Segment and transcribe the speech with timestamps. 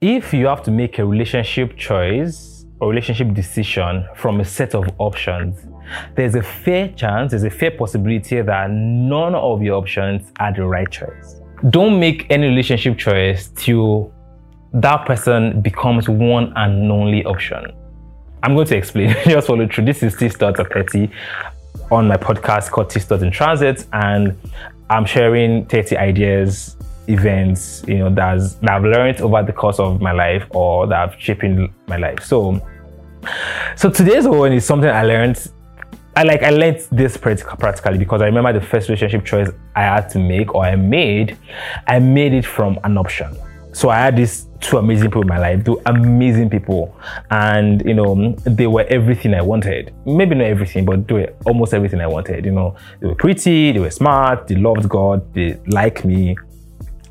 [0.00, 4.84] if you have to make a relationship choice or relationship decision from a set of
[4.98, 5.66] options,
[6.14, 10.64] there's a fair chance, there's a fair possibility that none of your options are the
[10.64, 11.36] right choice.
[11.70, 14.12] Don't make any relationship choice till
[14.74, 17.64] that person becomes one and only option.
[18.42, 19.16] I'm going to explain.
[19.24, 19.86] Just follow through.
[19.86, 21.10] This is T Start 30
[21.90, 24.36] on my podcast called T Start in Transit, and
[24.90, 26.76] I'm sharing 30 ideas
[27.08, 31.10] events, you know, that's, that I've learned over the course of my life or that
[31.10, 31.44] have shaped
[31.86, 32.22] my life.
[32.24, 32.60] So,
[33.76, 35.50] so today's one is something I learned.
[36.14, 40.08] I like I learned this practically because I remember the first relationship choice I had
[40.10, 41.36] to make or I made.
[41.86, 43.36] I made it from an option.
[43.76, 46.96] So I had these two amazing people in my life, two amazing people,
[47.30, 49.92] and you know they were everything I wanted.
[50.06, 52.46] Maybe not everything, but they were almost everything I wanted.
[52.46, 56.38] You know, they were pretty, they were smart, they loved God, they liked me,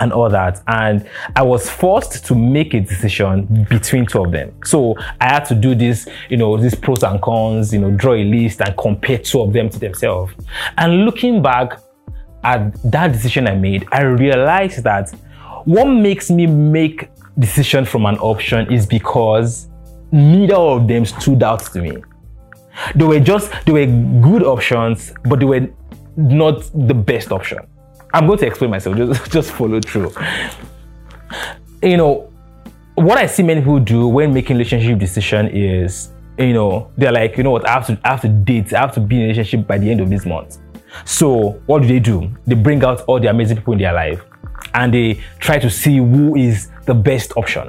[0.00, 0.62] and all that.
[0.66, 4.52] And I was forced to make a decision between two of them.
[4.64, 8.14] So I had to do this, you know, these pros and cons, you know, draw
[8.14, 10.34] a list and compare two of them to themselves.
[10.78, 11.80] And looking back
[12.44, 15.10] at that decision I made, I realized that
[15.64, 19.68] what makes me make decision from an option is because
[20.12, 22.02] neither of them stood out to me.
[22.94, 23.86] They were just, they were
[24.22, 25.68] good options, but they were
[26.16, 27.58] not the best option.
[28.16, 28.96] I'm going to explain myself.
[28.96, 30.10] Just just follow through.
[31.82, 32.32] You know,
[32.94, 37.36] what I see many people do when making relationship decision is, you know, they're like,
[37.36, 39.22] you know what, I have to I have to date, I have to be in
[39.22, 40.56] a relationship by the end of this month.
[41.04, 42.34] So what do they do?
[42.46, 44.24] They bring out all the amazing people in their life
[44.72, 47.68] and they try to see who is the best option.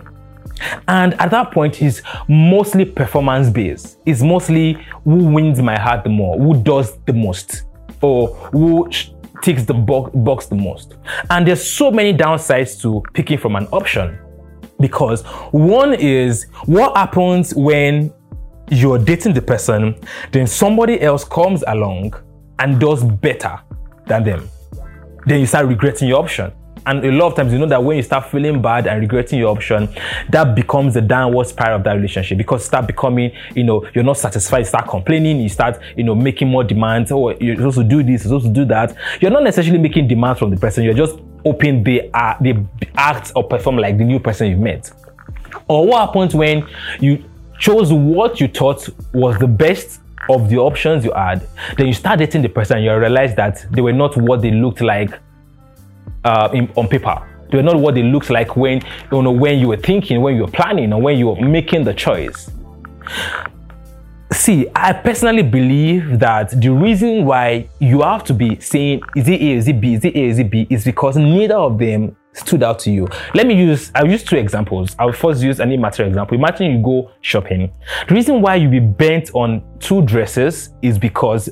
[0.87, 3.97] And at that point, it's mostly performance based.
[4.05, 7.63] It's mostly who wins my heart the more, who does the most,
[8.01, 8.89] or who
[9.41, 10.95] ticks the box the most.
[11.29, 14.19] And there's so many downsides to picking from an option
[14.79, 18.13] because one is what happens when
[18.69, 19.95] you're dating the person,
[20.31, 22.13] then somebody else comes along
[22.59, 23.59] and does better
[24.05, 24.49] than them.
[25.25, 26.51] Then you start regretting your option.
[26.87, 29.39] And a lot of times, you know that when you start feeling bad and regretting
[29.39, 29.89] your option,
[30.29, 34.17] that becomes the downward spiral of that relationship because start becoming, you know, you're not
[34.17, 37.11] satisfied, you start complaining, you start, you know, making more demands.
[37.11, 38.95] Oh, you're supposed to do this, you're supposed to do that.
[39.19, 42.55] You're not necessarily making demands from the person, you're just hoping they are, they
[42.95, 44.89] act or perform like the new person you've met.
[45.67, 46.65] Or what happens when
[47.01, 47.21] you
[47.59, 49.99] chose what you thought was the best
[50.29, 53.65] of the options you had, then you start dating the person and you realize that
[53.71, 55.19] they were not what they looked like
[56.23, 57.15] uh, in, on paper.
[57.49, 60.35] They were not what they looked like when you know when you were thinking, when
[60.35, 62.49] you were planning, or when you were making the choice.
[64.33, 69.41] See, I personally believe that the reason why you have to be saying is it
[69.41, 72.15] A, is it B, is it A, is it B, is because neither of them
[72.33, 73.07] stood out to you.
[73.33, 74.95] Let me use, I'll use two examples.
[74.99, 76.37] I'll first use any material example.
[76.37, 77.71] Imagine you go shopping.
[78.07, 81.49] The reason why you be bent on two dresses is because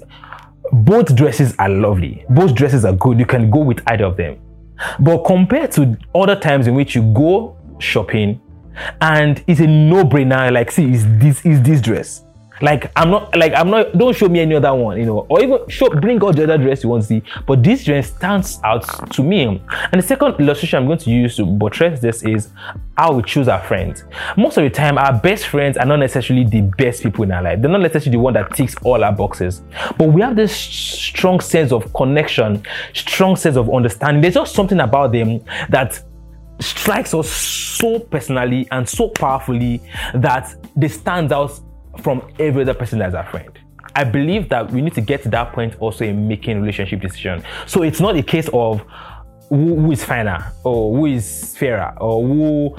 [0.71, 2.25] both dresses are lovely.
[2.29, 3.19] Both dresses are good.
[3.19, 4.37] You can go with either of them.
[4.99, 8.41] But compared to other times in which you go shopping
[9.01, 12.24] and it's a no-brainer, like, see, is this is this dress.
[12.61, 15.41] Like I'm not like I'm not don't show me any other one, you know, or
[15.41, 17.23] even show bring all the other dress you want to see.
[17.45, 19.61] But this dress stands out to me.
[19.91, 22.49] And the second illustration I'm going to use to buttress this is
[22.97, 24.03] how we choose our friends.
[24.37, 27.43] Most of the time, our best friends are not necessarily the best people in our
[27.43, 27.61] life.
[27.61, 29.61] They're not necessarily the one that ticks all our boxes.
[29.97, 34.21] But we have this strong sense of connection, strong sense of understanding.
[34.21, 36.01] There's just something about them that
[36.59, 39.81] strikes us so personally and so powerfully
[40.13, 41.59] that they stand out
[42.01, 43.57] from every other person as a friend.
[43.95, 47.43] I believe that we need to get to that point also in making relationship decision.
[47.65, 48.83] So it's not a case of
[49.49, 52.75] who, who is finer or who is fairer or who.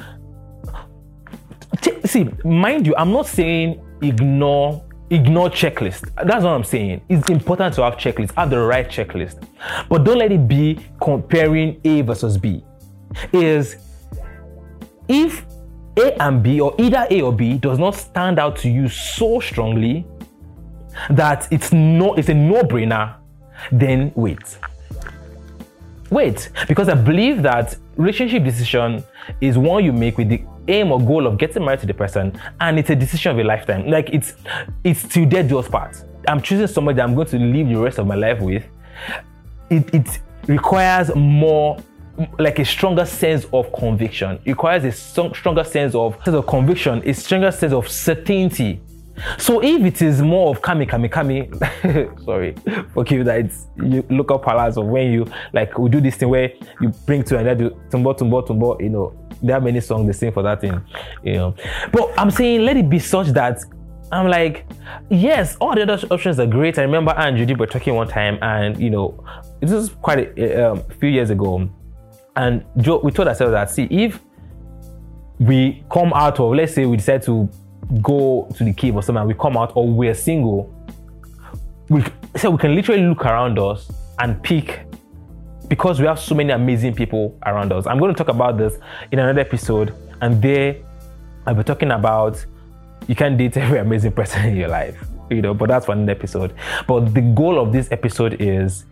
[2.05, 6.10] See, mind you, I'm not saying ignore ignore checklist.
[6.16, 7.03] That's what I'm saying.
[7.09, 9.47] It's important to have checklist, have the right checklist,
[9.88, 12.65] but don't let it be comparing A versus B.
[13.32, 13.76] Is
[15.09, 15.46] if
[15.99, 19.41] a and B, or either A or B, does not stand out to you so
[19.41, 20.06] strongly
[21.11, 23.17] that it's no, it's a no-brainer,
[23.73, 24.59] then wait.
[26.11, 29.03] Wait, because I believe that relationship decision
[29.41, 32.38] is one you make with the aim or goal of getting married to the person,
[32.61, 33.88] and it's a decision of a lifetime.
[33.88, 34.35] Like it's
[34.85, 36.05] it's till death do us part.
[36.29, 38.65] I'm choosing somebody that I'm going to live the rest of my life with.
[39.70, 41.79] It, it requires more
[42.39, 44.39] like a stronger sense of conviction.
[44.45, 48.81] It requires a stronger sense of sense of conviction, a stronger sense of certainty
[49.39, 51.51] So if it is more of kami kami kami,
[52.25, 52.55] sorry,
[52.93, 56.29] forgive that it's you look up palace of when you like we do this thing
[56.29, 60.13] where you bring to do tumbo tumbo tumbo, you know, there are many songs they
[60.13, 60.81] sing for that thing,
[61.23, 61.55] you know.
[61.93, 63.59] But I'm saying let it be such that
[64.13, 64.67] I'm like,
[65.11, 66.79] yes, all the other options are great.
[66.79, 69.25] I remember and Judy were talking one time, and you know,
[69.61, 71.69] this was quite a, um, few years ago,
[72.37, 74.21] and Joe, we told ourselves that see if
[75.38, 77.49] we come out of, let's say, we decide to
[78.03, 80.73] go to the cave or something, we come out, or we're single,
[81.88, 82.05] we
[82.37, 84.87] so we can literally look around us and pick
[85.69, 87.87] because we have so many amazing people around us.
[87.87, 88.79] I'm going to talk about this
[89.12, 90.77] in another episode, and there
[91.47, 92.44] I'll be talking about
[93.06, 96.12] you can't date every amazing person in your life, you know, but that's for another
[96.12, 96.55] episode.
[96.87, 98.85] But the goal of this episode is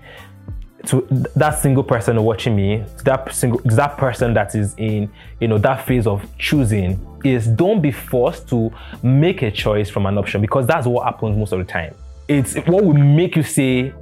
[0.86, 5.10] to that single person watching me, that single that person that is in
[5.40, 8.72] you know that phase of choosing is don't be forced to
[9.02, 11.94] make a choice from an option because that's what happens most of the time.
[12.28, 13.92] It's what will make you say,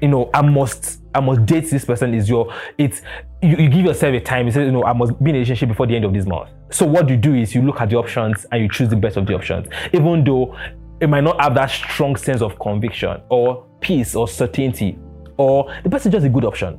[0.00, 3.02] you know, I must I must date this person is your it's
[3.42, 5.38] you, you give yourself a time, you say, you know, I must be in a
[5.38, 6.50] relationship before the end of this month.
[6.70, 9.16] So what you do is you look at the options and you choose the best
[9.16, 10.56] of the options, even though
[11.00, 14.96] it might not have that strong sense of conviction or peace or certainty,
[15.42, 16.78] or the person just a good option.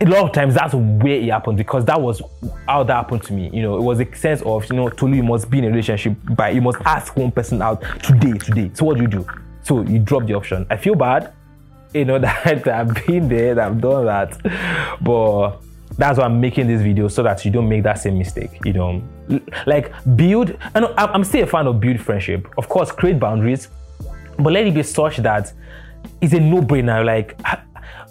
[0.00, 2.20] A lot of times that's where it happened because that was
[2.66, 3.50] how that happened to me.
[3.52, 5.68] You know, it was a sense of, you know, Tolu, you must be in a
[5.68, 8.70] relationship, but you must ask one person out today, today.
[8.74, 9.26] So what do you do?
[9.62, 10.66] So you drop the option.
[10.70, 11.32] I feel bad,
[11.94, 14.98] you know, that I've been there, that I've done that.
[15.00, 15.60] But
[15.96, 18.58] that's why I'm making this video so that you don't make that same mistake.
[18.64, 19.02] You know,
[19.66, 20.56] like build.
[20.74, 22.46] And I'm still a fan of build friendship.
[22.58, 23.68] Of course, create boundaries,
[24.38, 25.52] but let it be such that
[26.20, 27.04] it's a no-brainer.
[27.04, 27.38] Like,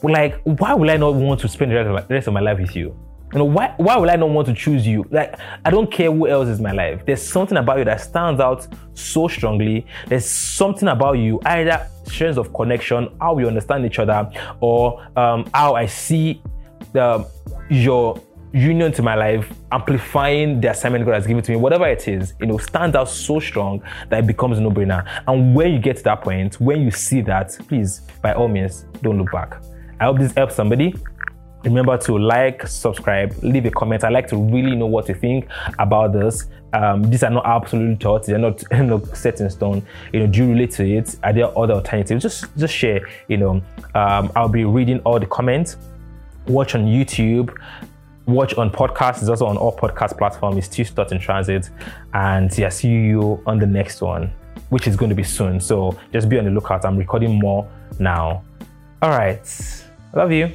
[0.02, 2.98] like why will I not want to spend the rest of my life with you?
[3.34, 5.06] You know, why why will I not want to choose you?
[5.10, 7.04] Like, I don't care who else is my life.
[7.04, 9.88] There's something about you that stands out so strongly.
[10.08, 14.30] There's something about you, either sense of connection, how we understand each other,
[14.60, 16.44] or um, how I see
[16.92, 17.28] the
[17.70, 18.22] your
[18.54, 22.34] union to my life, amplifying the assignment God has given to me, whatever it is,
[22.40, 25.06] you know, stands out so strong that it becomes a no-brainer.
[25.28, 28.86] And when you get to that point, when you see that, please, by all means,
[29.02, 29.62] don't look back.
[30.00, 30.96] I hope this helps somebody.
[31.64, 34.04] Remember to like, subscribe, leave a comment.
[34.04, 35.48] I like to really know what you think
[35.80, 36.46] about this.
[36.74, 39.86] Um, these are not absolute thoughts; they're not know, set in stone.
[40.12, 41.16] You know, do you relate to it?
[41.24, 42.22] Are there other alternatives?
[42.22, 43.08] Just just share.
[43.30, 43.62] You know,
[43.96, 45.78] um, I'll be reading all the comments
[46.48, 47.56] watch on YouTube,
[48.26, 49.20] watch on podcast.
[49.20, 50.58] It's also on all podcast platforms.
[50.58, 51.70] It's Two Thoughts in Transit.
[52.14, 54.34] And yeah, see you on the next one,
[54.70, 55.60] which is going to be soon.
[55.60, 56.86] So just be on the lookout.
[56.86, 58.44] I'm recording more now.
[59.02, 59.84] All right.
[60.14, 60.52] Love you.